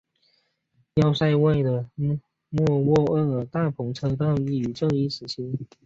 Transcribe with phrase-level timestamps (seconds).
[0.95, 1.87] 要塞外的
[2.49, 5.67] 莫卧尔大篷车道亦建于这一时期。